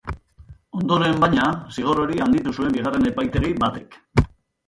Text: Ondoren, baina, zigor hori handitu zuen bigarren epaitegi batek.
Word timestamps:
Ondoren, 0.77 1.17
baina, 1.23 1.49
zigor 1.75 2.01
hori 2.05 2.23
handitu 2.25 2.53
zuen 2.61 2.73
bigarren 2.77 3.05
epaitegi 3.11 3.53
batek. 3.67 3.99